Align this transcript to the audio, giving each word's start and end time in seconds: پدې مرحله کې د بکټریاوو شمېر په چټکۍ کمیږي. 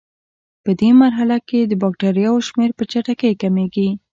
پدې 0.63 0.89
مرحله 1.03 1.37
کې 1.49 1.59
د 1.65 1.73
بکټریاوو 1.81 2.45
شمېر 2.47 2.69
په 2.77 2.83
چټکۍ 2.91 3.33
کمیږي. 3.41 3.89